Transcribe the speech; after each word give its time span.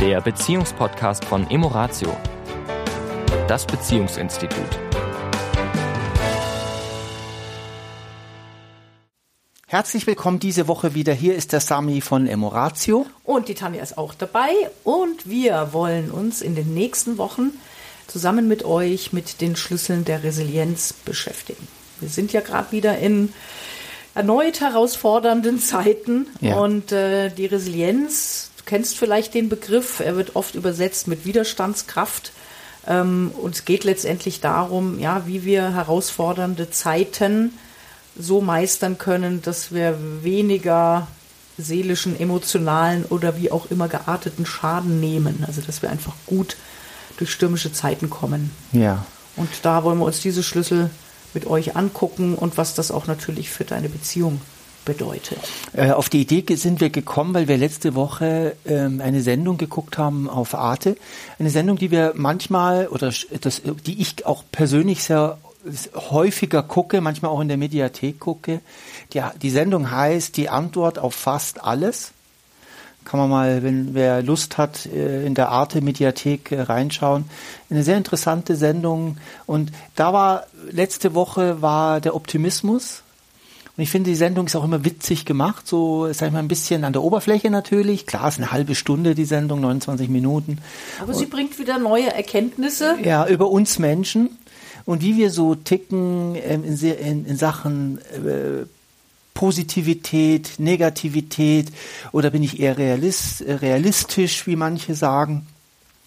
der 0.00 0.22
Beziehungspodcast 0.22 1.26
von 1.26 1.50
Emoratio, 1.50 2.16
das 3.46 3.66
Beziehungsinstitut. 3.66 4.64
Herzlich 9.66 10.06
willkommen 10.06 10.40
diese 10.40 10.68
Woche 10.68 10.94
wieder. 10.94 11.12
Hier 11.12 11.34
ist 11.34 11.52
der 11.52 11.60
Sami 11.60 12.00
von 12.00 12.26
Emoratio. 12.26 13.04
Und 13.24 13.48
die 13.48 13.54
Tanja 13.54 13.82
ist 13.82 13.98
auch 13.98 14.14
dabei. 14.14 14.48
Und 14.84 15.28
wir 15.28 15.74
wollen 15.74 16.10
uns 16.10 16.40
in 16.40 16.54
den 16.54 16.72
nächsten 16.72 17.18
Wochen 17.18 17.50
zusammen 18.06 18.48
mit 18.48 18.64
euch 18.64 19.12
mit 19.12 19.42
den 19.42 19.54
Schlüsseln 19.54 20.06
der 20.06 20.24
Resilienz 20.24 20.94
beschäftigen. 20.94 21.68
Wir 22.00 22.08
sind 22.08 22.32
ja 22.32 22.40
gerade 22.40 22.72
wieder 22.72 22.96
in 22.96 23.34
erneut 24.14 24.62
herausfordernden 24.62 25.60
Zeiten. 25.60 26.26
Ja. 26.40 26.58
Und 26.58 26.90
äh, 26.90 27.28
die 27.28 27.44
Resilienz, 27.44 28.50
kennst 28.70 28.96
vielleicht 28.96 29.34
den 29.34 29.48
Begriff, 29.48 29.98
er 29.98 30.14
wird 30.14 30.36
oft 30.36 30.54
übersetzt 30.54 31.08
mit 31.08 31.24
Widerstandskraft. 31.24 32.30
Ähm, 32.86 33.32
und 33.42 33.56
es 33.56 33.64
geht 33.64 33.82
letztendlich 33.82 34.40
darum, 34.40 35.00
ja, 35.00 35.26
wie 35.26 35.44
wir 35.44 35.74
herausfordernde 35.74 36.70
Zeiten 36.70 37.52
so 38.16 38.40
meistern 38.40 38.96
können, 38.96 39.42
dass 39.42 39.74
wir 39.74 39.98
weniger 40.22 41.08
seelischen, 41.58 42.18
emotionalen 42.18 43.04
oder 43.06 43.36
wie 43.36 43.50
auch 43.50 43.72
immer 43.72 43.88
gearteten 43.88 44.46
Schaden 44.46 45.00
nehmen. 45.00 45.42
Also 45.48 45.62
dass 45.62 45.82
wir 45.82 45.90
einfach 45.90 46.14
gut 46.26 46.56
durch 47.16 47.32
stürmische 47.32 47.72
Zeiten 47.72 48.08
kommen. 48.08 48.52
Ja. 48.70 49.04
Und 49.34 49.50
da 49.62 49.82
wollen 49.82 49.98
wir 49.98 50.06
uns 50.06 50.20
diese 50.20 50.44
Schlüssel 50.44 50.90
mit 51.34 51.48
euch 51.48 51.74
angucken 51.74 52.36
und 52.36 52.56
was 52.56 52.74
das 52.76 52.92
auch 52.92 53.08
natürlich 53.08 53.50
für 53.50 53.64
deine 53.64 53.88
Beziehung 53.88 54.40
bedeutet. 54.84 55.38
Äh, 55.72 55.90
auf 55.90 56.08
die 56.08 56.22
Idee 56.22 56.44
sind 56.56 56.80
wir 56.80 56.90
gekommen, 56.90 57.34
weil 57.34 57.48
wir 57.48 57.56
letzte 57.56 57.94
Woche 57.94 58.56
ähm, 58.66 59.00
eine 59.00 59.22
Sendung 59.22 59.58
geguckt 59.58 59.98
haben 59.98 60.28
auf 60.28 60.54
Arte. 60.54 60.96
Eine 61.38 61.50
Sendung, 61.50 61.76
die 61.76 61.90
wir 61.90 62.12
manchmal 62.16 62.88
oder 62.88 63.12
das, 63.40 63.62
die 63.86 64.00
ich 64.00 64.26
auch 64.26 64.44
persönlich 64.50 65.04
sehr 65.04 65.38
häufiger 65.94 66.62
gucke, 66.62 67.00
manchmal 67.00 67.30
auch 67.30 67.40
in 67.40 67.48
der 67.48 67.56
Mediathek 67.56 68.18
gucke. 68.20 68.60
Die, 69.12 69.22
die 69.40 69.50
Sendung 69.50 69.90
heißt 69.90 70.36
Die 70.36 70.48
Antwort 70.48 70.98
auf 70.98 71.14
fast 71.14 71.62
alles. 71.62 72.12
Kann 73.04 73.18
man 73.18 73.30
mal, 73.30 73.62
wenn 73.62 73.94
wer 73.94 74.22
Lust 74.22 74.58
hat, 74.58 74.86
äh, 74.86 75.24
in 75.26 75.34
der 75.34 75.48
Arte 75.48 75.80
Mediathek 75.80 76.52
äh, 76.52 76.62
reinschauen. 76.62 77.24
Eine 77.70 77.82
sehr 77.82 77.96
interessante 77.96 78.56
Sendung. 78.56 79.18
Und 79.46 79.72
da 79.96 80.12
war, 80.12 80.44
letzte 80.70 81.14
Woche 81.14 81.62
war 81.62 82.00
der 82.00 82.14
Optimismus. 82.14 83.02
Und 83.80 83.84
ich 83.84 83.90
finde, 83.90 84.10
die 84.10 84.16
Sendung 84.16 84.44
ist 84.44 84.56
auch 84.56 84.64
immer 84.64 84.84
witzig 84.84 85.24
gemacht, 85.24 85.66
so, 85.66 86.12
sag 86.12 86.26
ich 86.26 86.32
mal, 86.34 86.40
ein 86.40 86.48
bisschen 86.48 86.84
an 86.84 86.92
der 86.92 87.02
Oberfläche 87.02 87.48
natürlich. 87.48 88.04
Klar, 88.04 88.28
es 88.28 88.34
ist 88.34 88.40
eine 88.40 88.52
halbe 88.52 88.74
Stunde, 88.74 89.14
die 89.14 89.24
Sendung, 89.24 89.62
29 89.62 90.10
Minuten. 90.10 90.58
Aber 91.00 91.14
sie 91.14 91.24
bringt 91.24 91.58
wieder 91.58 91.78
neue 91.78 92.12
Erkenntnisse. 92.12 92.98
Ja, 93.02 93.26
über 93.26 93.48
uns 93.48 93.78
Menschen 93.78 94.36
und 94.84 95.00
wie 95.00 95.16
wir 95.16 95.30
so 95.30 95.54
ticken 95.54 96.34
ähm, 96.34 96.62
in, 96.62 96.78
in, 96.78 97.24
in 97.24 97.36
Sachen 97.38 97.96
äh, 98.12 98.66
Positivität, 99.32 100.56
Negativität 100.58 101.68
oder 102.12 102.28
bin 102.28 102.42
ich 102.42 102.60
eher 102.60 102.76
realist, 102.76 103.40
äh, 103.40 103.54
realistisch, 103.54 104.46
wie 104.46 104.56
manche 104.56 104.94
sagen, 104.94 105.46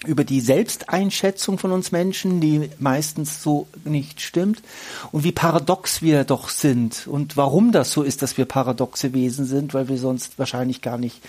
über 0.05 0.23
die 0.23 0.41
Selbsteinschätzung 0.41 1.57
von 1.57 1.71
uns 1.71 1.91
Menschen, 1.91 2.41
die 2.41 2.69
meistens 2.79 3.41
so 3.41 3.67
nicht 3.85 4.21
stimmt. 4.21 4.61
Und 5.11 5.23
wie 5.23 5.31
paradox 5.31 6.01
wir 6.01 6.23
doch 6.23 6.49
sind. 6.49 7.07
Und 7.07 7.37
warum 7.37 7.71
das 7.71 7.91
so 7.91 8.03
ist, 8.03 8.21
dass 8.21 8.37
wir 8.37 8.45
paradoxe 8.45 9.13
Wesen 9.13 9.45
sind, 9.45 9.73
weil 9.73 9.87
wir 9.87 9.97
sonst 9.97 10.37
wahrscheinlich 10.39 10.81
gar 10.81 10.97
nicht 10.97 11.21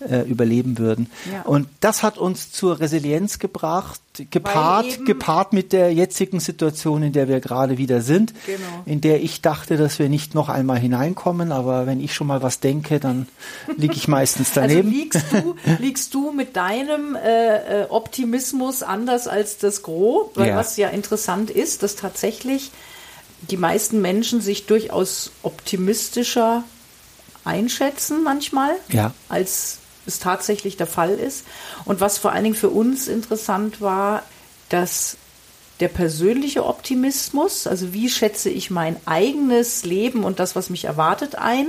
äh, 0.00 0.20
überleben 0.28 0.78
würden. 0.78 1.10
Ja. 1.32 1.42
Und 1.42 1.68
das 1.80 2.02
hat 2.02 2.18
uns 2.18 2.52
zur 2.52 2.80
Resilienz 2.80 3.38
gebracht, 3.38 4.00
gepaart, 4.30 5.04
gepaart 5.06 5.52
mit 5.52 5.72
der 5.72 5.92
jetzigen 5.92 6.40
Situation, 6.40 7.02
in 7.02 7.12
der 7.12 7.28
wir 7.28 7.40
gerade 7.40 7.78
wieder 7.78 8.02
sind, 8.02 8.34
genau. 8.44 8.58
in 8.84 9.00
der 9.00 9.22
ich 9.22 9.40
dachte, 9.40 9.76
dass 9.76 9.98
wir 9.98 10.08
nicht 10.08 10.34
noch 10.34 10.48
einmal 10.48 10.78
hineinkommen, 10.78 11.50
aber 11.50 11.86
wenn 11.86 12.00
ich 12.00 12.14
schon 12.14 12.26
mal 12.26 12.42
was 12.42 12.60
denke, 12.60 13.00
dann 13.00 13.26
liege 13.76 13.94
ich 13.94 14.06
meistens 14.08 14.48
also 14.56 14.60
daneben. 14.60 14.88
Also 14.88 14.98
liegst 14.98 15.32
du, 15.32 15.54
liegst 15.80 16.14
du 16.14 16.32
mit 16.32 16.56
deinem 16.56 17.14
äh, 17.16 17.82
äh, 17.82 17.86
Optimismus 17.88 18.82
anders 18.82 19.28
als 19.28 19.58
das 19.58 19.82
Gros, 19.82 20.30
weil 20.34 20.48
ja. 20.48 20.56
was 20.56 20.76
ja 20.76 20.88
interessant 20.88 21.50
ist, 21.50 21.82
dass 21.82 21.96
tatsächlich 21.96 22.70
die 23.50 23.56
meisten 23.56 24.00
Menschen 24.00 24.40
sich 24.40 24.66
durchaus 24.66 25.30
optimistischer 25.42 26.64
einschätzen 27.44 28.22
manchmal 28.24 28.72
ja. 28.88 29.14
als 29.28 29.78
es 30.06 30.18
tatsächlich 30.18 30.76
der 30.76 30.86
Fall 30.86 31.14
ist. 31.14 31.44
Und 31.84 32.00
was 32.00 32.18
vor 32.18 32.32
allen 32.32 32.44
Dingen 32.44 32.56
für 32.56 32.70
uns 32.70 33.08
interessant 33.08 33.80
war, 33.80 34.22
dass 34.68 35.16
der 35.80 35.88
persönliche 35.88 36.64
Optimismus, 36.64 37.66
also 37.66 37.92
wie 37.92 38.08
schätze 38.08 38.48
ich 38.48 38.70
mein 38.70 38.96
eigenes 39.06 39.84
Leben 39.84 40.24
und 40.24 40.38
das, 40.38 40.56
was 40.56 40.70
mich 40.70 40.84
erwartet, 40.84 41.36
ein, 41.36 41.66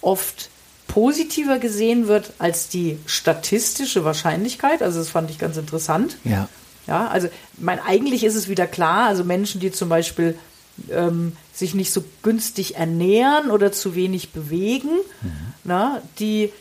oft 0.00 0.48
positiver 0.88 1.58
gesehen 1.58 2.08
wird 2.08 2.32
als 2.38 2.68
die 2.68 2.98
statistische 3.06 4.04
Wahrscheinlichkeit. 4.04 4.82
Also 4.82 4.98
das 5.00 5.10
fand 5.10 5.30
ich 5.30 5.38
ganz 5.38 5.56
interessant. 5.56 6.16
Ja. 6.24 6.48
Ja, 6.86 7.08
also 7.08 7.28
mein, 7.58 7.80
eigentlich 7.80 8.22
ist 8.22 8.36
es 8.36 8.48
wieder 8.48 8.66
klar, 8.66 9.08
also 9.08 9.24
Menschen, 9.24 9.60
die 9.60 9.72
zum 9.72 9.88
Beispiel 9.88 10.38
ähm, 10.90 11.32
sich 11.52 11.74
nicht 11.74 11.92
so 11.92 12.04
günstig 12.22 12.76
ernähren 12.76 13.50
oder 13.50 13.72
zu 13.72 13.94
wenig 13.94 14.30
bewegen, 14.30 14.90
mhm. 15.22 15.54
na, 15.64 16.00
die 16.18 16.52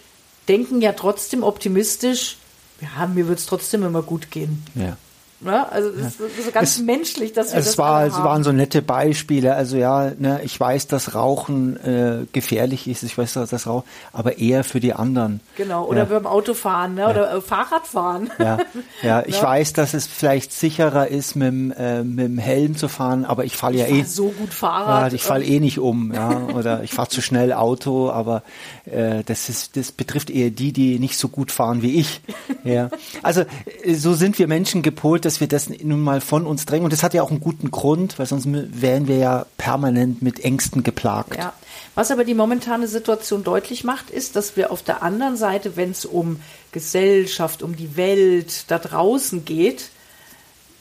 denken 0.48 0.82
ja 0.82 0.94
trotzdem 0.94 1.44
optimistisch, 1.44 2.38
ja, 2.82 3.08
mir 3.08 3.28
wird 3.28 3.40
es 3.40 3.46
trotzdem 3.46 3.84
immer 3.84 4.02
gut 4.02 4.32
gehen. 4.32 4.64
Ja. 4.76 4.98
Ja, 5.46 5.68
also 5.70 5.90
das 5.90 6.08
ist 6.08 6.18
so 6.46 6.52
ganz 6.52 6.78
es, 6.78 6.82
menschlich, 6.82 7.34
dass 7.34 7.52
wir 7.52 7.60
es 7.60 7.66
das 7.66 7.78
war, 7.78 8.06
Es 8.06 8.14
waren 8.16 8.44
so 8.44 8.52
nette 8.52 8.82
Beispiele. 8.82 9.56
Also 9.56 9.78
ja, 9.78 10.12
ne, 10.18 10.42
ich 10.44 10.60
weiß, 10.60 10.88
dass 10.88 11.16
Rauchen 11.16 11.78
äh, 11.78 12.26
gefährlich 12.32 12.88
ist. 12.88 13.04
Ich 13.04 13.18
weiß, 13.18 13.34
dass 13.34 13.50
das 13.50 13.68
Rauchen, 13.68 13.88
aber 14.12 14.38
eher 14.38 14.64
für 14.64 14.80
die 14.80 14.94
anderen. 14.94 15.40
Genau. 15.56 15.86
Oder 15.86 16.00
ja. 16.00 16.06
beim 16.06 16.26
Autofahren 16.26 16.96
ne? 16.96 17.02
Ja. 17.02 17.10
oder 17.10 17.36
äh, 17.36 17.42
Fahrradfahren. 17.42 18.30
Ja, 18.40 18.58
ja. 19.02 19.24
Ich 19.36 19.38
ja. 19.38 19.44
weiß, 19.44 19.74
dass 19.74 19.94
es 19.94 20.08
vielleicht 20.08 20.52
sicherer 20.54 21.08
ist, 21.08 21.36
mit, 21.36 21.48
dem, 21.48 21.72
äh, 21.72 22.04
mit 22.04 22.26
dem 22.26 22.38
Helm 22.38 22.76
zu 22.76 22.88
fahren, 22.88 23.26
aber 23.26 23.46
ich 23.46 23.56
falle 23.56 23.78
ja 23.78 23.88
eh 23.88 24.04
so 24.04 24.30
gut 24.30 24.54
Fahrrad. 24.54 25.12
Ja, 25.12 25.16
ich 25.16 25.24
falle 25.24 25.44
eh 25.44 25.60
nicht 25.60 25.80
um. 25.80 26.14
Ja, 26.14 26.48
oder 26.54 26.84
ich 26.84 26.92
fahre 26.92 27.10
zu 27.10 27.22
schnell 27.22 27.54
Auto, 27.54 28.10
aber 28.10 28.44
äh, 28.86 29.24
das 29.26 29.50
ist, 29.50 29.78
das 29.78 29.92
betrifft 29.92 30.30
eher 30.30 30.50
die, 30.50 30.72
die 30.72 31.00
nicht 31.00 31.18
so 31.18 31.28
gut 31.28 31.52
fahren 31.52 31.82
wie 31.82 31.96
ich. 32.00 32.22
Ja. 32.64 32.90
Also 33.22 33.42
äh, 33.84 33.94
so 33.94 34.14
sind 34.14 34.40
wir 34.40 34.48
Menschen 34.48 34.82
gepolt 34.82 35.26
dass 35.36 35.42
wir 35.42 35.48
das 35.50 35.70
nun 35.84 36.00
mal 36.00 36.22
von 36.22 36.46
uns 36.46 36.66
drängen. 36.66 36.86
Und 36.86 36.94
das 36.94 37.04
hat 37.04 37.14
ja 37.14 37.22
auch 37.22 37.30
einen 37.30 37.42
guten 37.42 37.70
Grund, 37.70 38.18
weil 38.18 38.26
sonst 38.26 38.48
wären 38.50 39.10
wir 39.10 39.18
ja 39.18 39.46
permanent 39.58 40.22
mit 40.22 40.40
Ängsten 40.40 40.82
geplagt. 40.82 41.36
Ja. 41.38 41.54
Was 41.94 42.10
aber 42.10 42.24
die 42.24 42.34
momentane 42.34 42.88
Situation 42.88 43.44
deutlich 43.44 43.84
macht, 43.84 44.10
ist, 44.10 44.38
dass 44.38 44.56
wir 44.56 44.72
auf 44.72 44.82
der 44.82 45.04
anderen 45.04 45.36
Seite, 45.36 45.76
wenn 45.76 45.92
es 45.92 46.06
um 46.06 46.40
Gesellschaft, 46.72 47.64
um 47.64 47.76
die 47.76 47.98
Welt 47.98 48.66
da 48.70 48.80
draußen 48.80 49.44
geht, 49.44 49.90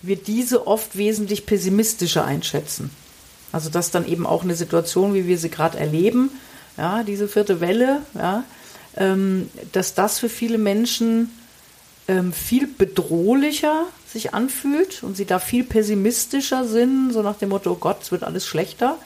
wir 0.03 0.17
diese 0.17 0.69
oft 0.69 0.97
wesentlich 0.97 1.47
pessimistischer 1.47 2.25
einschätzen. 2.25 2.91
Also 3.51 3.71
dass 3.71 3.91
dann 3.91 4.07
eben 4.07 4.25
auch 4.25 4.45
eine 4.45 4.55
Situation, 4.55 5.15
wie 5.15 5.27
wir 5.27 5.39
sie 5.39 5.51
gerade 5.51 5.79
erleben, 5.79 6.31
ja, 6.77 7.03
diese 7.03 7.27
vierte 7.27 7.61
Welle, 7.61 8.03
ja, 8.15 8.45
ähm, 8.97 9.51
dass 9.73 9.95
das 9.95 10.21
für 10.21 10.29
viele 10.29 10.59
Menschen 10.59 11.31
ähm, 12.09 12.33
viel 12.33 12.67
bedrohlicher 12.67 13.87
sich 14.13 14.33
anfühlt 14.35 15.03
und 15.03 15.17
sie 15.17 15.25
da 15.25 15.39
viel 15.39 15.65
pessimistischer 15.65 16.65
sind, 16.67 17.13
so 17.13 17.23
nach 17.23 17.37
dem 17.37 17.49
Motto, 17.49 17.73
oh 17.73 17.77
Gott, 17.77 18.03
es 18.03 18.13
wird 18.13 18.23
alles 18.23 18.47
schlechter, 18.47 18.99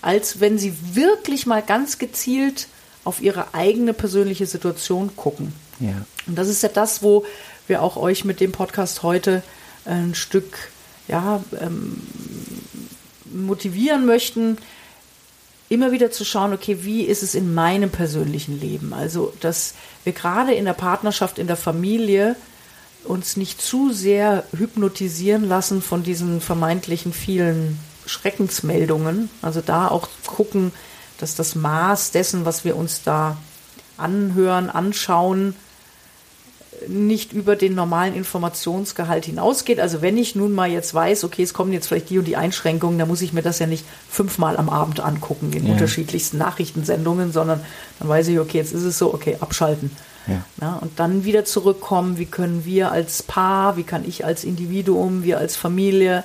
als 0.00 0.40
wenn 0.40 0.58
sie 0.58 0.74
wirklich 0.94 1.46
mal 1.46 1.62
ganz 1.62 1.98
gezielt 1.98 2.68
auf 3.04 3.20
ihre 3.20 3.54
eigene 3.54 3.92
persönliche 3.92 4.46
Situation 4.46 5.14
gucken. 5.16 5.52
Ja. 5.80 6.06
Und 6.26 6.36
das 6.36 6.48
ist 6.48 6.62
ja 6.62 6.68
das, 6.68 7.02
wo 7.02 7.24
wir 7.66 7.82
auch 7.82 7.96
euch 7.96 8.24
mit 8.24 8.40
dem 8.40 8.52
Podcast 8.52 9.02
heute 9.02 9.42
ein 9.84 10.14
Stück 10.14 10.70
ja, 11.08 11.42
ähm, 11.60 12.00
motivieren 13.32 14.06
möchten, 14.06 14.58
immer 15.72 15.92
wieder 15.92 16.10
zu 16.10 16.24
schauen, 16.24 16.52
okay, 16.52 16.78
wie 16.82 17.02
ist 17.02 17.22
es 17.22 17.34
in 17.34 17.54
meinem 17.54 17.90
persönlichen 17.90 18.60
Leben? 18.60 18.92
Also, 18.92 19.32
dass 19.40 19.74
wir 20.04 20.12
gerade 20.12 20.52
in 20.52 20.64
der 20.64 20.74
Partnerschaft, 20.74 21.38
in 21.38 21.46
der 21.46 21.56
Familie 21.56 22.36
uns 23.04 23.36
nicht 23.36 23.60
zu 23.60 23.92
sehr 23.92 24.44
hypnotisieren 24.56 25.48
lassen 25.48 25.82
von 25.82 26.02
diesen 26.02 26.40
vermeintlichen 26.40 27.12
vielen 27.12 27.78
Schreckensmeldungen. 28.06 29.30
Also 29.40 29.60
da 29.60 29.88
auch 29.88 30.08
gucken, 30.26 30.72
dass 31.18 31.34
das 31.34 31.54
Maß 31.54 32.10
dessen, 32.10 32.44
was 32.44 32.64
wir 32.64 32.76
uns 32.76 33.02
da 33.02 33.36
anhören, 33.96 34.70
anschauen, 34.70 35.54
nicht 36.88 37.32
über 37.32 37.56
den 37.56 37.74
normalen 37.74 38.14
Informationsgehalt 38.14 39.24
hinausgeht. 39.24 39.80
Also 39.80 40.02
wenn 40.02 40.16
ich 40.16 40.34
nun 40.34 40.52
mal 40.52 40.70
jetzt 40.70 40.92
weiß, 40.94 41.24
okay, 41.24 41.42
es 41.42 41.54
kommen 41.54 41.72
jetzt 41.72 41.88
vielleicht 41.88 42.10
die 42.10 42.18
und 42.18 42.26
die 42.26 42.36
Einschränkungen, 42.36 42.98
dann 42.98 43.08
muss 43.08 43.22
ich 43.22 43.32
mir 43.32 43.42
das 43.42 43.58
ja 43.58 43.66
nicht 43.66 43.84
fünfmal 44.08 44.56
am 44.56 44.68
Abend 44.68 45.00
angucken 45.00 45.52
in 45.52 45.66
ja. 45.66 45.72
unterschiedlichsten 45.72 46.38
Nachrichtensendungen, 46.38 47.32
sondern 47.32 47.60
dann 47.98 48.08
weiß 48.08 48.28
ich, 48.28 48.38
okay, 48.38 48.58
jetzt 48.58 48.72
ist 48.72 48.82
es 48.82 48.98
so, 48.98 49.12
okay, 49.12 49.36
abschalten. 49.40 49.90
Ja. 50.26 50.44
Na, 50.58 50.76
und 50.76 50.98
dann 50.98 51.24
wieder 51.24 51.44
zurückkommen, 51.44 52.18
wie 52.18 52.26
können 52.26 52.64
wir 52.64 52.92
als 52.92 53.22
Paar, 53.22 53.76
wie 53.76 53.82
kann 53.82 54.06
ich 54.06 54.24
als 54.24 54.44
Individuum, 54.44 55.24
wir 55.24 55.38
als 55.38 55.56
Familie 55.56 56.24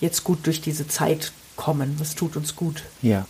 jetzt 0.00 0.24
gut 0.24 0.46
durch 0.46 0.60
diese 0.60 0.88
Zeit 0.88 1.32
kommen. 1.56 1.96
Was 1.98 2.14
tut 2.14 2.36
uns 2.36 2.56
gut? 2.56 2.84
Ja. 3.02 3.26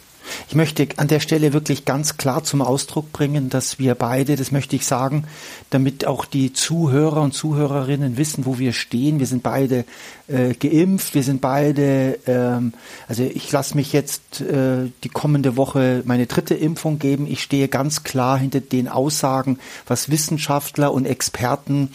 Ich 0.49 0.55
möchte 0.55 0.89
an 0.97 1.09
der 1.09 1.21
Stelle 1.21 1.53
wirklich 1.53 1.85
ganz 1.85 2.17
klar 2.17 2.45
zum 2.45 2.63
Ausdruck 2.63 3.13
bringen, 3.13 3.51
dass 3.51 3.79
wir 3.79 3.95
beide, 3.95 4.37
das 4.37 4.51
möchte 4.53 4.77
ich 4.77 4.87
sagen, 4.87 5.25
damit 5.71 6.07
auch 6.07 6.25
die 6.25 6.53
Zuhörer 6.53 7.23
und 7.23 7.33
Zuhörerinnen 7.33 8.17
wissen, 8.17 8.47
wo 8.47 8.59
wir 8.59 8.73
stehen. 8.73 9.19
Wir 9.19 9.27
sind 9.27 9.43
beide 9.43 9.85
äh, 10.29 10.55
geimpft, 10.55 11.15
wir 11.15 11.23
sind 11.23 11.41
beide, 11.41 12.19
ähm, 12.27 12.73
also 13.09 13.23
ich 13.25 13.51
lasse 13.53 13.77
mich 13.77 13.93
jetzt 13.93 14.41
äh, 14.41 14.91
die 15.05 15.09
kommende 15.09 15.57
Woche 15.57 16.03
meine 16.05 16.27
dritte 16.27 16.55
Impfung 16.55 16.99
geben. 16.99 17.27
Ich 17.27 17.43
stehe 17.43 17.69
ganz 17.69 18.03
klar 18.03 18.39
hinter 18.39 18.61
den 18.61 18.89
Aussagen, 18.89 19.59
was 19.87 20.11
Wissenschaftler 20.11 20.93
und 20.93 21.07
Experten, 21.07 21.93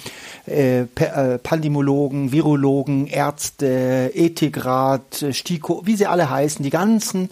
äh, 0.48 0.82
äh 0.82 1.38
Pandemologen, 1.40 2.32
Virologen, 2.32 3.08
Ärzte, 3.08 4.12
Ethikrat, 4.14 5.26
STIKO, 5.32 5.84
wie 5.86 5.96
sie 5.96 6.08
alle 6.08 6.30
heißen, 6.30 6.64
die 6.64 6.70
ganzen 6.70 7.30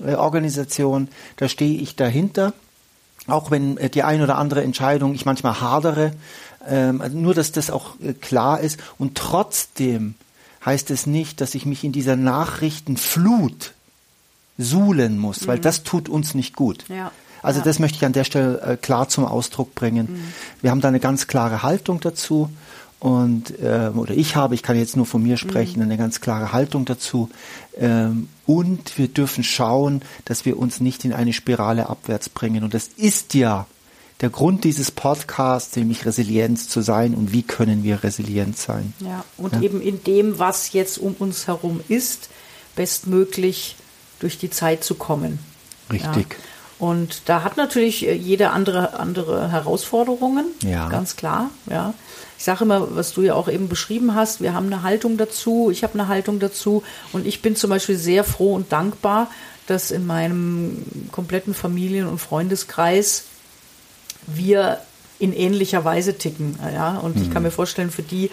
Organisation, 0.00 1.08
da 1.36 1.48
stehe 1.48 1.80
ich 1.80 1.96
dahinter. 1.96 2.52
Auch 3.26 3.50
wenn 3.50 3.76
äh, 3.76 3.88
die 3.88 4.02
ein 4.02 4.22
oder 4.22 4.36
andere 4.36 4.62
Entscheidung 4.62 5.14
ich 5.14 5.24
manchmal 5.24 5.60
hadere, 5.60 6.12
ähm, 6.66 7.00
also 7.00 7.16
nur 7.16 7.34
dass 7.34 7.52
das 7.52 7.70
auch 7.70 8.00
äh, 8.00 8.14
klar 8.14 8.60
ist. 8.60 8.80
Und 8.98 9.16
trotzdem 9.16 10.14
heißt 10.64 10.90
es 10.90 11.06
nicht, 11.06 11.40
dass 11.40 11.54
ich 11.54 11.66
mich 11.66 11.84
in 11.84 11.92
dieser 11.92 12.16
Nachrichtenflut 12.16 13.74
suhlen 14.58 15.18
muss, 15.18 15.42
mhm. 15.42 15.46
weil 15.46 15.58
das 15.58 15.82
tut 15.82 16.08
uns 16.08 16.34
nicht 16.34 16.56
gut. 16.56 16.84
Ja. 16.88 17.12
Also 17.42 17.60
ja. 17.60 17.64
das 17.64 17.78
möchte 17.78 17.96
ich 17.96 18.04
an 18.04 18.12
der 18.12 18.24
Stelle 18.24 18.60
äh, 18.60 18.76
klar 18.76 19.08
zum 19.08 19.24
Ausdruck 19.24 19.74
bringen. 19.74 20.08
Mhm. 20.10 20.32
Wir 20.60 20.70
haben 20.70 20.80
da 20.80 20.88
eine 20.88 21.00
ganz 21.00 21.26
klare 21.26 21.62
Haltung 21.62 22.00
dazu 22.00 22.50
und 23.02 23.54
ähm, 23.60 23.98
oder 23.98 24.14
ich 24.14 24.36
habe, 24.36 24.54
ich 24.54 24.62
kann 24.62 24.78
jetzt 24.78 24.96
nur 24.96 25.06
von 25.06 25.20
mir 25.24 25.36
sprechen, 25.36 25.80
mhm. 25.80 25.86
eine 25.86 25.96
ganz 25.96 26.20
klare 26.20 26.52
Haltung 26.52 26.84
dazu. 26.84 27.30
Ähm, 27.76 28.28
und 28.46 28.96
wir 28.96 29.08
dürfen 29.08 29.42
schauen, 29.42 30.02
dass 30.24 30.44
wir 30.44 30.56
uns 30.56 30.78
nicht 30.78 31.04
in 31.04 31.12
eine 31.12 31.32
Spirale 31.32 31.88
abwärts 31.88 32.28
bringen. 32.28 32.62
Und 32.62 32.74
das 32.74 32.86
ist 32.96 33.34
ja 33.34 33.66
der 34.20 34.30
Grund 34.30 34.62
dieses 34.62 34.92
Podcasts, 34.92 35.74
nämlich 35.74 36.06
Resilienz 36.06 36.68
zu 36.68 36.80
sein 36.80 37.16
und 37.16 37.32
wie 37.32 37.42
können 37.42 37.82
wir 37.82 38.04
resilient 38.04 38.56
sein. 38.56 38.92
Ja, 39.00 39.24
und 39.36 39.54
ja? 39.54 39.62
eben 39.62 39.82
in 39.82 40.04
dem, 40.04 40.38
was 40.38 40.72
jetzt 40.72 40.98
um 40.98 41.14
uns 41.18 41.48
herum 41.48 41.80
ist, 41.88 42.28
bestmöglich 42.76 43.74
durch 44.20 44.38
die 44.38 44.50
Zeit 44.50 44.84
zu 44.84 44.94
kommen. 44.94 45.40
Richtig. 45.90 46.36
Ja. 46.38 46.86
Und 46.86 47.22
da 47.24 47.42
hat 47.42 47.56
natürlich 47.56 48.06
äh, 48.06 48.14
jede 48.14 48.50
andere 48.50 48.94
andere 49.00 49.50
Herausforderungen, 49.50 50.46
ja. 50.62 50.88
ganz 50.88 51.16
klar. 51.16 51.50
Ja, 51.68 51.94
ich 52.42 52.46
sage 52.46 52.64
immer, 52.64 52.96
was 52.96 53.14
du 53.14 53.22
ja 53.22 53.34
auch 53.34 53.46
eben 53.46 53.68
beschrieben 53.68 54.16
hast, 54.16 54.40
wir 54.40 54.52
haben 54.52 54.66
eine 54.66 54.82
Haltung 54.82 55.16
dazu, 55.16 55.70
ich 55.70 55.84
habe 55.84 55.94
eine 55.94 56.08
Haltung 56.08 56.40
dazu 56.40 56.82
und 57.12 57.24
ich 57.24 57.40
bin 57.40 57.54
zum 57.54 57.70
Beispiel 57.70 57.96
sehr 57.96 58.24
froh 58.24 58.54
und 58.54 58.72
dankbar, 58.72 59.30
dass 59.68 59.92
in 59.92 60.08
meinem 60.08 60.84
kompletten 61.12 61.54
Familien- 61.54 62.08
und 62.08 62.18
Freundeskreis 62.18 63.26
wir 64.26 64.80
in 65.20 65.32
ähnlicher 65.32 65.84
Weise 65.84 66.18
ticken. 66.18 66.58
Ja, 66.74 66.96
und 66.96 67.14
mhm. 67.14 67.22
ich 67.22 67.30
kann 67.30 67.44
mhm. 67.44 67.46
mir 67.46 67.52
vorstellen, 67.52 67.92
für 67.92 68.02
die 68.02 68.28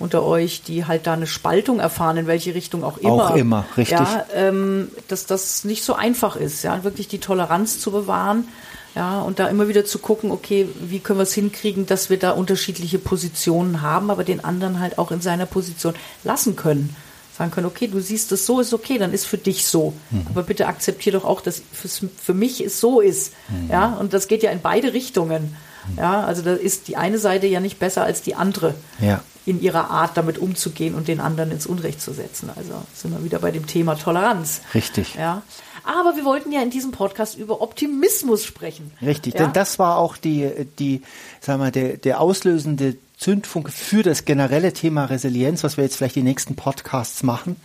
unter 0.00 0.24
euch, 0.24 0.64
die 0.64 0.84
halt 0.86 1.06
da 1.06 1.12
eine 1.12 1.28
Spaltung 1.28 1.78
erfahren, 1.78 2.16
in 2.16 2.26
welche 2.26 2.56
Richtung 2.56 2.82
auch 2.82 2.98
immer. 2.98 3.30
Auch 3.30 3.36
immer, 3.36 3.64
richtig. 3.76 3.96
Ja, 3.96 4.26
ähm, 4.34 4.88
dass 5.06 5.26
das 5.26 5.62
nicht 5.62 5.84
so 5.84 5.94
einfach 5.94 6.34
ist, 6.34 6.64
ja, 6.64 6.82
wirklich 6.82 7.06
die 7.06 7.20
Toleranz 7.20 7.78
zu 7.78 7.92
bewahren. 7.92 8.48
Ja, 8.94 9.22
und 9.22 9.38
da 9.38 9.48
immer 9.48 9.68
wieder 9.68 9.84
zu 9.84 9.98
gucken, 9.98 10.30
okay, 10.30 10.68
wie 10.80 10.98
können 10.98 11.18
wir 11.18 11.22
es 11.24 11.32
hinkriegen, 11.32 11.86
dass 11.86 12.10
wir 12.10 12.18
da 12.18 12.32
unterschiedliche 12.32 12.98
Positionen 12.98 13.80
haben, 13.80 14.10
aber 14.10 14.22
den 14.22 14.44
anderen 14.44 14.80
halt 14.80 14.98
auch 14.98 15.10
in 15.10 15.22
seiner 15.22 15.46
Position 15.46 15.94
lassen 16.24 16.56
können. 16.56 16.94
Sagen 17.36 17.50
können, 17.50 17.66
okay, 17.66 17.86
du 17.86 18.00
siehst 18.00 18.30
es 18.32 18.44
so, 18.44 18.60
ist 18.60 18.74
okay, 18.74 18.98
dann 18.98 19.14
ist 19.14 19.24
für 19.24 19.38
dich 19.38 19.66
so. 19.66 19.94
Mhm. 20.10 20.26
Aber 20.28 20.42
bitte 20.42 20.66
akzeptier 20.66 21.12
doch 21.12 21.24
auch, 21.24 21.40
dass 21.40 21.62
es 21.82 22.04
für 22.22 22.34
mich 22.34 22.62
es 22.62 22.80
so 22.80 23.00
ist. 23.00 23.32
Mhm. 23.48 23.70
Ja, 23.70 23.94
und 23.94 24.12
das 24.12 24.28
geht 24.28 24.42
ja 24.42 24.50
in 24.50 24.60
beide 24.60 24.92
Richtungen. 24.92 25.56
Mhm. 25.88 25.98
Ja, 25.98 26.24
also 26.24 26.42
da 26.42 26.52
ist 26.52 26.88
die 26.88 26.96
eine 26.96 27.18
Seite 27.18 27.46
ja 27.46 27.60
nicht 27.60 27.78
besser 27.78 28.04
als 28.04 28.20
die 28.20 28.34
andere. 28.34 28.74
Ja 29.00 29.22
in 29.44 29.60
ihrer 29.60 29.90
Art 29.90 30.16
damit 30.16 30.38
umzugehen 30.38 30.94
und 30.94 31.08
den 31.08 31.20
anderen 31.20 31.50
ins 31.50 31.66
Unrecht 31.66 32.00
zu 32.00 32.12
setzen. 32.12 32.50
Also 32.54 32.74
sind 32.94 33.12
wir 33.12 33.24
wieder 33.24 33.40
bei 33.40 33.50
dem 33.50 33.66
Thema 33.66 33.96
Toleranz. 33.96 34.60
Richtig. 34.74 35.16
Ja. 35.16 35.42
Aber 35.84 36.16
wir 36.16 36.24
wollten 36.24 36.52
ja 36.52 36.62
in 36.62 36.70
diesem 36.70 36.92
Podcast 36.92 37.36
über 37.36 37.60
Optimismus 37.60 38.44
sprechen. 38.44 38.92
Richtig, 39.02 39.34
ja? 39.34 39.44
denn 39.44 39.52
das 39.52 39.78
war 39.78 39.98
auch 39.98 40.16
die, 40.16 40.48
die, 40.78 41.02
sagen 41.40 41.60
wir, 41.60 41.70
der, 41.70 41.96
der 41.96 42.20
auslösende 42.20 42.96
Zündfunke 43.18 43.72
für 43.72 44.02
das 44.02 44.24
generelle 44.24 44.72
Thema 44.72 45.06
Resilienz, 45.06 45.64
was 45.64 45.76
wir 45.76 45.84
jetzt 45.84 45.96
vielleicht 45.96 46.16
die 46.16 46.22
nächsten 46.22 46.56
Podcasts 46.56 47.22
machen, 47.22 47.56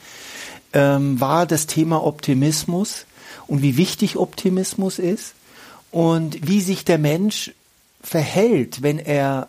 ähm, 0.74 1.20
war 1.20 1.46
das 1.46 1.68
Thema 1.68 2.04
Optimismus 2.04 3.06
und 3.48 3.62
wie 3.62 3.78
wichtig 3.78 4.18
Optimismus 4.18 5.00
ist 5.00 5.34
und 5.92 6.48
wie 6.48 6.62
sich 6.62 6.86
der 6.86 6.98
Mensch 6.98 7.54
verhält, 8.02 8.84
wenn 8.84 9.00
er 9.00 9.48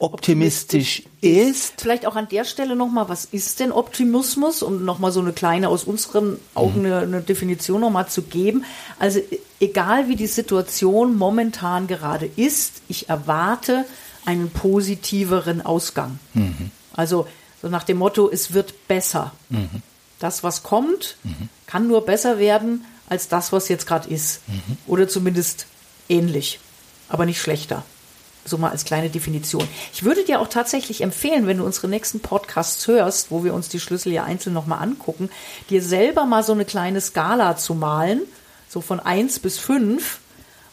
optimistisch 0.00 1.02
ist. 1.20 1.74
Vielleicht 1.80 2.06
auch 2.06 2.16
an 2.16 2.26
der 2.28 2.44
Stelle 2.44 2.74
nochmal, 2.74 3.08
was 3.08 3.26
ist 3.26 3.60
denn 3.60 3.70
Optimismus? 3.70 4.62
Um 4.62 4.84
nochmal 4.84 5.12
so 5.12 5.20
eine 5.20 5.32
kleine, 5.32 5.68
aus 5.68 5.84
unseren 5.84 6.38
Augen 6.54 6.86
eine, 6.86 7.00
eine 7.00 7.20
Definition 7.20 7.82
nochmal 7.82 8.08
zu 8.08 8.22
geben. 8.22 8.64
Also 8.98 9.20
egal 9.60 10.08
wie 10.08 10.16
die 10.16 10.26
Situation 10.26 11.16
momentan 11.16 11.86
gerade 11.86 12.28
ist, 12.36 12.80
ich 12.88 13.10
erwarte 13.10 13.84
einen 14.24 14.50
positiveren 14.50 15.60
Ausgang. 15.60 16.18
Mhm. 16.32 16.70
Also 16.94 17.28
so 17.60 17.68
nach 17.68 17.84
dem 17.84 17.98
Motto, 17.98 18.30
es 18.30 18.54
wird 18.54 18.88
besser. 18.88 19.32
Mhm. 19.50 19.82
Das, 20.18 20.42
was 20.42 20.62
kommt, 20.62 21.16
mhm. 21.24 21.50
kann 21.66 21.86
nur 21.86 22.06
besser 22.06 22.38
werden 22.38 22.86
als 23.06 23.28
das, 23.28 23.52
was 23.52 23.68
jetzt 23.68 23.86
gerade 23.86 24.08
ist. 24.08 24.40
Mhm. 24.48 24.78
Oder 24.86 25.08
zumindest 25.08 25.66
ähnlich, 26.08 26.58
aber 27.10 27.26
nicht 27.26 27.40
schlechter. 27.40 27.84
So 28.44 28.58
mal 28.58 28.70
als 28.70 28.84
kleine 28.84 29.10
Definition. 29.10 29.66
Ich 29.92 30.04
würde 30.04 30.24
dir 30.24 30.40
auch 30.40 30.48
tatsächlich 30.48 31.02
empfehlen, 31.02 31.46
wenn 31.46 31.58
du 31.58 31.64
unsere 31.64 31.88
nächsten 31.88 32.20
Podcasts 32.20 32.86
hörst, 32.86 33.30
wo 33.30 33.44
wir 33.44 33.54
uns 33.54 33.68
die 33.68 33.80
Schlüssel 33.80 34.12
ja 34.12 34.24
einzeln 34.24 34.54
nochmal 34.54 34.82
angucken, 34.82 35.30
dir 35.68 35.82
selber 35.82 36.24
mal 36.24 36.42
so 36.42 36.52
eine 36.52 36.64
kleine 36.64 37.00
Skala 37.00 37.56
zu 37.56 37.74
malen, 37.74 38.22
so 38.68 38.80
von 38.80 38.98
eins 38.98 39.38
bis 39.38 39.58
fünf 39.58 40.20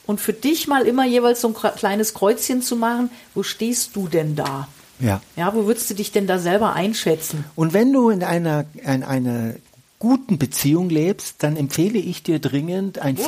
und 0.05 0.21
für 0.21 0.33
dich 0.33 0.67
mal 0.67 0.87
immer 0.87 1.05
jeweils 1.05 1.41
so 1.41 1.49
ein 1.49 1.75
kleines 1.75 2.13
Kreuzchen 2.13 2.61
zu 2.61 2.75
machen. 2.77 3.09
Wo 3.35 3.43
stehst 3.43 3.95
du 3.95 4.07
denn 4.07 4.35
da? 4.35 4.67
Ja. 4.99 5.21
Ja, 5.35 5.53
wo 5.53 5.67
würdest 5.67 5.89
du 5.89 5.93
dich 5.93 6.11
denn 6.11 6.25
da 6.25 6.39
selber 6.39 6.73
einschätzen? 6.73 7.45
Und 7.55 7.73
wenn 7.73 7.93
du 7.93 8.09
in 8.09 8.23
einer, 8.23 8.65
in 8.73 9.03
einer 9.03 9.53
guten 9.99 10.37
Beziehung 10.37 10.89
lebst, 10.89 11.41
dann 11.41 11.55
empfehle 11.57 11.97
ich 11.97 12.21
dir 12.21 12.39
dringend 12.39 12.99
ein, 12.99 13.17
Wo 13.17 13.23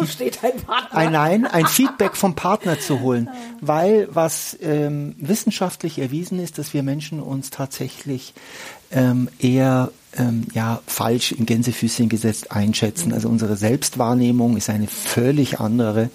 Partner? 0.65 0.95
ein, 0.95 1.11
nein, 1.11 1.45
ein 1.45 1.65
Feedback 1.65 2.15
vom 2.15 2.35
Partner 2.35 2.79
zu 2.79 2.99
holen, 2.99 3.29
weil 3.59 4.07
was 4.11 4.57
ähm, 4.61 5.15
wissenschaftlich 5.17 5.97
erwiesen 5.97 6.39
ist, 6.39 6.59
dass 6.59 6.73
wir 6.73 6.83
Menschen 6.83 7.21
uns 7.21 7.49
tatsächlich 7.49 8.33
ähm, 8.91 9.29
eher 9.39 9.91
ähm, 10.17 10.47
ja 10.53 10.81
falsch 10.87 11.31
in 11.31 11.45
Gänsefüßchen 11.45 12.09
gesetzt 12.09 12.51
einschätzen. 12.51 13.13
Also 13.13 13.29
unsere 13.29 13.55
Selbstwahrnehmung 13.55 14.57
ist 14.57 14.69
eine 14.69 14.87
völlig 14.87 15.59
andere 15.59 16.09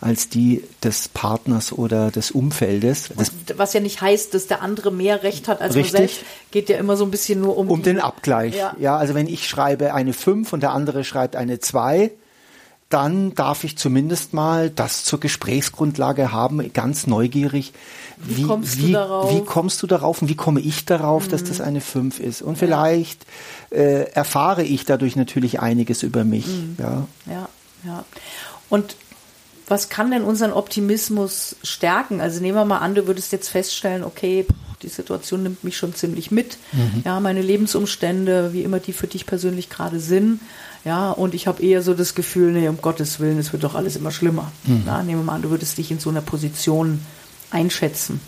als 0.00 0.28
die 0.28 0.62
des 0.82 1.08
Partners 1.08 1.72
oder 1.72 2.10
des 2.10 2.30
Umfeldes. 2.30 3.10
Das 3.16 3.32
Was 3.56 3.72
ja 3.72 3.80
nicht 3.80 4.00
heißt, 4.00 4.32
dass 4.32 4.46
der 4.46 4.62
andere 4.62 4.92
mehr 4.92 5.22
Recht 5.22 5.48
hat 5.48 5.60
als 5.60 5.74
richtig, 5.74 5.92
man 5.92 6.02
selbst. 6.02 6.20
Geht 6.50 6.68
ja 6.68 6.78
immer 6.78 6.96
so 6.96 7.04
ein 7.04 7.10
bisschen 7.10 7.40
nur 7.40 7.56
um 7.56 7.68
um 7.68 7.82
den 7.82 7.98
Abgleich. 7.98 8.56
Ja. 8.56 8.76
ja, 8.78 8.96
also 8.96 9.14
wenn 9.14 9.26
ich 9.26 9.48
schreibe 9.48 9.94
eine 9.94 10.12
5 10.12 10.52
und 10.52 10.62
der 10.62 10.70
andere 10.70 11.02
schreibt 11.02 11.34
eine 11.34 11.58
2, 11.58 12.12
dann 12.88 13.34
darf 13.34 13.64
ich 13.64 13.76
zumindest 13.76 14.32
mal 14.32 14.70
das 14.70 15.04
zur 15.04 15.20
Gesprächsgrundlage 15.20 16.32
haben, 16.32 16.72
ganz 16.72 17.06
neugierig. 17.06 17.72
Wie, 18.16 18.38
wie 18.38 18.42
kommst, 18.44 18.78
wie, 18.78 18.86
du, 18.86 18.92
darauf? 18.92 19.34
wie 19.34 19.44
kommst 19.44 19.82
du 19.82 19.86
darauf 19.86 20.22
und 20.22 20.28
wie 20.28 20.36
komme 20.36 20.60
ich 20.60 20.86
darauf, 20.86 21.26
mhm. 21.26 21.30
dass 21.30 21.44
das 21.44 21.60
eine 21.60 21.82
5 21.82 22.18
ist? 22.18 22.40
Und 22.40 22.54
ja. 22.54 22.58
vielleicht 22.60 23.26
äh, 23.70 24.10
erfahre 24.12 24.62
ich 24.62 24.86
dadurch 24.86 25.16
natürlich 25.16 25.60
einiges 25.60 26.02
über 26.02 26.24
mich. 26.24 26.46
Mhm. 26.46 26.76
Ja. 26.78 27.06
ja, 27.26 27.48
ja. 27.84 28.04
Und 28.70 28.96
was 29.66 29.90
kann 29.90 30.10
denn 30.10 30.24
unseren 30.24 30.52
Optimismus 30.52 31.56
stärken? 31.62 32.22
Also 32.22 32.40
nehmen 32.40 32.56
wir 32.56 32.64
mal 32.64 32.78
an, 32.78 32.94
du 32.94 33.06
würdest 33.06 33.32
jetzt 33.32 33.48
feststellen, 33.48 34.02
okay, 34.02 34.46
die 34.82 34.88
Situation 34.88 35.42
nimmt 35.42 35.64
mich 35.64 35.76
schon 35.76 35.94
ziemlich 35.94 36.30
mit. 36.30 36.58
Mhm. 36.72 37.02
Ja, 37.04 37.20
meine 37.20 37.42
Lebensumstände, 37.42 38.52
wie 38.52 38.62
immer 38.62 38.78
die 38.80 38.92
für 38.92 39.06
dich 39.06 39.26
persönlich 39.26 39.70
gerade 39.70 40.00
sind. 40.00 40.40
Ja, 40.84 41.10
und 41.10 41.34
ich 41.34 41.46
habe 41.46 41.62
eher 41.62 41.82
so 41.82 41.94
das 41.94 42.14
Gefühl, 42.14 42.52
nee, 42.52 42.68
um 42.68 42.80
Gottes 42.80 43.20
Willen, 43.20 43.38
es 43.38 43.52
wird 43.52 43.64
doch 43.64 43.74
alles 43.74 43.96
immer 43.96 44.10
schlimmer. 44.12 44.52
Mhm. 44.64 44.84
Ja, 44.86 45.02
nehmen 45.02 45.20
wir 45.20 45.24
mal 45.24 45.34
an, 45.34 45.42
du 45.42 45.50
würdest 45.50 45.78
dich 45.78 45.90
in 45.90 45.98
so 45.98 46.10
einer 46.10 46.20
Position 46.22 47.00
einschätzen. 47.50 48.20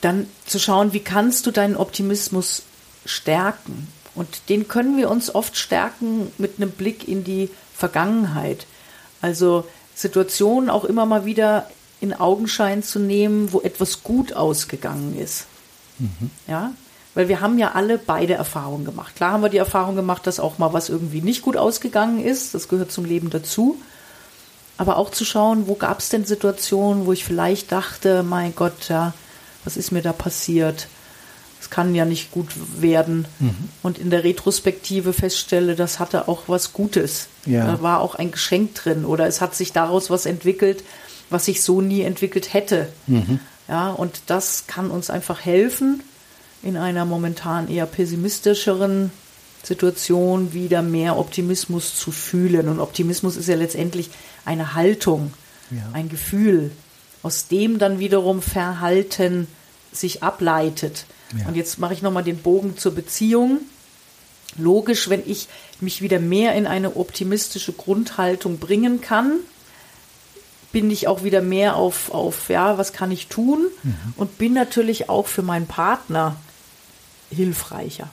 dann 0.00 0.26
zu 0.46 0.58
schauen, 0.58 0.92
wie 0.92 1.00
kannst 1.00 1.46
du 1.46 1.50
deinen 1.50 1.76
Optimismus 1.76 2.62
stärken? 3.04 3.88
Und 4.14 4.48
den 4.48 4.68
können 4.68 4.96
wir 4.96 5.10
uns 5.10 5.34
oft 5.34 5.56
stärken 5.56 6.32
mit 6.38 6.54
einem 6.56 6.70
Blick 6.70 7.06
in 7.06 7.24
die 7.24 7.50
Vergangenheit. 7.74 8.66
Also 9.20 9.66
Situationen 9.94 10.70
auch 10.70 10.84
immer 10.84 11.06
mal 11.06 11.24
wieder 11.26 11.68
in 12.06 12.14
Augenschein 12.14 12.82
zu 12.82 12.98
nehmen, 12.98 13.52
wo 13.52 13.60
etwas 13.60 14.02
gut 14.02 14.32
ausgegangen 14.32 15.18
ist. 15.18 15.46
Mhm. 15.98 16.30
Ja, 16.46 16.72
weil 17.14 17.28
wir 17.28 17.40
haben 17.40 17.58
ja 17.58 17.72
alle 17.72 17.98
beide 17.98 18.34
Erfahrungen 18.34 18.84
gemacht. 18.84 19.16
Klar 19.16 19.32
haben 19.32 19.42
wir 19.42 19.48
die 19.48 19.56
Erfahrung 19.56 19.96
gemacht, 19.96 20.26
dass 20.26 20.38
auch 20.38 20.58
mal 20.58 20.72
was 20.72 20.88
irgendwie 20.88 21.22
nicht 21.22 21.42
gut 21.42 21.56
ausgegangen 21.56 22.22
ist. 22.22 22.54
Das 22.54 22.68
gehört 22.68 22.92
zum 22.92 23.06
Leben 23.06 23.30
dazu. 23.30 23.78
Aber 24.78 24.98
auch 24.98 25.10
zu 25.10 25.24
schauen, 25.24 25.66
wo 25.66 25.74
gab 25.74 26.00
es 26.00 26.10
denn 26.10 26.26
Situationen, 26.26 27.06
wo 27.06 27.12
ich 27.12 27.24
vielleicht 27.24 27.72
dachte, 27.72 28.22
mein 28.22 28.54
Gott, 28.54 28.90
ja, 28.90 29.14
was 29.64 29.78
ist 29.78 29.92
mir 29.92 30.02
da 30.02 30.12
passiert? 30.12 30.88
Es 31.58 31.70
kann 31.70 31.94
ja 31.94 32.04
nicht 32.04 32.30
gut 32.30 32.48
werden. 32.80 33.26
Mhm. 33.38 33.70
Und 33.82 33.98
in 33.98 34.10
der 34.10 34.22
Retrospektive 34.22 35.14
feststelle, 35.14 35.74
das 35.74 35.98
hatte 35.98 36.28
auch 36.28 36.42
was 36.48 36.74
Gutes. 36.74 37.28
Ja. 37.46 37.66
Da 37.66 37.82
war 37.82 38.00
auch 38.00 38.14
ein 38.14 38.30
Geschenk 38.30 38.74
drin 38.74 39.06
oder 39.06 39.26
es 39.26 39.40
hat 39.40 39.54
sich 39.54 39.72
daraus 39.72 40.10
was 40.10 40.26
entwickelt, 40.26 40.84
was 41.30 41.48
ich 41.48 41.62
so 41.62 41.80
nie 41.80 42.02
entwickelt 42.02 42.52
hätte. 42.52 42.88
Mhm. 43.06 43.40
Ja, 43.68 43.90
und 43.90 44.22
das 44.26 44.66
kann 44.66 44.90
uns 44.90 45.10
einfach 45.10 45.44
helfen, 45.44 46.02
in 46.62 46.76
einer 46.76 47.04
momentan 47.04 47.68
eher 47.68 47.86
pessimistischeren 47.86 49.10
Situation 49.62 50.52
wieder 50.52 50.82
mehr 50.82 51.18
Optimismus 51.18 51.96
zu 51.98 52.12
fühlen. 52.12 52.68
Und 52.68 52.80
Optimismus 52.80 53.36
ist 53.36 53.48
ja 53.48 53.56
letztendlich 53.56 54.10
eine 54.44 54.74
Haltung, 54.74 55.32
ja. 55.70 55.82
ein 55.92 56.08
Gefühl, 56.08 56.70
aus 57.22 57.48
dem 57.48 57.78
dann 57.78 57.98
wiederum 57.98 58.42
Verhalten 58.42 59.48
sich 59.92 60.22
ableitet. 60.22 61.06
Ja. 61.36 61.48
Und 61.48 61.56
jetzt 61.56 61.78
mache 61.78 61.94
ich 61.94 62.02
nochmal 62.02 62.22
den 62.22 62.38
Bogen 62.38 62.78
zur 62.78 62.94
Beziehung. 62.94 63.58
Logisch, 64.56 65.08
wenn 65.08 65.22
ich 65.26 65.48
mich 65.80 66.00
wieder 66.00 66.20
mehr 66.20 66.54
in 66.54 66.66
eine 66.66 66.96
optimistische 66.96 67.72
Grundhaltung 67.72 68.58
bringen 68.58 69.00
kann, 69.00 69.40
bin 70.76 70.90
ich 70.90 71.08
auch 71.08 71.24
wieder 71.24 71.40
mehr 71.40 71.76
auf, 71.76 72.12
auf 72.12 72.50
ja, 72.50 72.76
was 72.76 72.92
kann 72.92 73.10
ich 73.10 73.28
tun? 73.28 73.68
Mhm. 73.82 73.94
Und 74.18 74.36
bin 74.36 74.52
natürlich 74.52 75.08
auch 75.08 75.26
für 75.26 75.40
meinen 75.40 75.66
Partner 75.66 76.36
hilfreicher. 77.30 78.10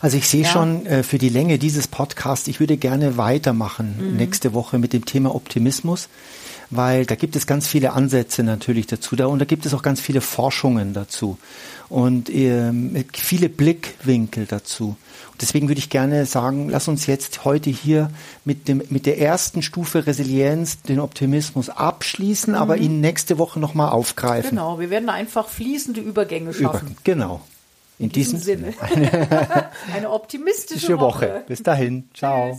Also 0.00 0.16
ich 0.16 0.26
sehe 0.26 0.44
ja. 0.44 0.48
schon 0.48 0.86
äh, 0.86 1.02
für 1.02 1.18
die 1.18 1.28
Länge 1.28 1.58
dieses 1.58 1.88
Podcasts, 1.88 2.48
ich 2.48 2.58
würde 2.58 2.78
gerne 2.78 3.18
weitermachen 3.18 3.96
mhm. 3.98 4.16
nächste 4.16 4.54
Woche 4.54 4.78
mit 4.78 4.94
dem 4.94 5.04
Thema 5.04 5.34
Optimismus, 5.34 6.08
weil 6.70 7.06
da 7.06 7.14
gibt 7.14 7.36
es 7.36 7.46
ganz 7.46 7.66
viele 7.66 7.92
Ansätze 7.92 8.42
natürlich 8.42 8.86
dazu 8.86 9.16
da 9.16 9.26
und 9.26 9.38
da 9.38 9.44
gibt 9.44 9.66
es 9.66 9.74
auch 9.74 9.82
ganz 9.82 10.00
viele 10.00 10.20
Forschungen 10.20 10.92
dazu 10.92 11.38
und 11.88 12.30
äh, 12.30 12.72
viele 13.12 13.48
Blickwinkel 13.48 14.46
dazu. 14.46 14.96
Und 15.32 15.42
deswegen 15.42 15.68
würde 15.68 15.78
ich 15.78 15.90
gerne 15.90 16.26
sagen, 16.26 16.68
lass 16.68 16.88
uns 16.88 17.06
jetzt 17.06 17.44
heute 17.44 17.70
hier 17.70 18.10
mit 18.44 18.68
dem 18.68 18.82
mit 18.88 19.06
der 19.06 19.20
ersten 19.20 19.62
Stufe 19.62 20.06
Resilienz 20.06 20.82
den 20.82 21.00
Optimismus 21.00 21.68
abschließen, 21.68 22.54
mhm. 22.54 22.58
aber 22.58 22.76
ihn 22.78 23.00
nächste 23.00 23.38
Woche 23.38 23.60
nochmal 23.60 23.90
aufgreifen. 23.90 24.50
Genau, 24.50 24.80
wir 24.80 24.90
werden 24.90 25.08
einfach 25.08 25.48
fließende 25.48 26.00
Übergänge 26.00 26.52
schaffen. 26.52 26.88
Über, 26.88 27.00
genau. 27.04 27.40
In, 27.98 28.06
In 28.06 28.12
diesem, 28.12 28.38
diesem, 28.38 28.60
Sinne. 28.60 28.74
Eine, 28.80 29.70
eine 29.94 30.10
optimistische 30.10 30.98
Woche. 30.98 31.28
Woche. 31.28 31.44
Bis 31.46 31.62
dahin. 31.62 32.08
Ciao. 32.12 32.58